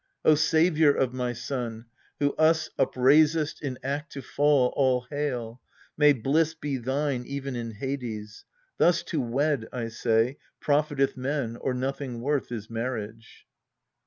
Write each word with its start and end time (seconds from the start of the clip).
O 0.25 0.33
saviour 0.33 0.91
of 0.91 1.13
my 1.13 1.31
son, 1.31 1.85
who 2.19 2.33
us 2.33 2.71
upraisedst 2.79 3.61
In 3.61 3.77
act 3.83 4.11
to 4.13 4.23
fall, 4.23 4.73
all 4.75 5.01
hail! 5.11 5.61
May 5.95 6.11
bliss 6.11 6.55
be 6.55 6.77
thine 6.77 7.23
Even 7.27 7.55
in 7.55 7.69
Hades. 7.69 8.43
Thus 8.79 9.03
to 9.03 9.21
wed, 9.21 9.67
I 9.71 9.89
say, 9.89 10.39
Profiteth 10.59 11.15
men 11.15 11.55
or 11.55 11.75
nothing 11.75 12.19
worth 12.19 12.51
is 12.51 12.67
marriage. 12.67 13.45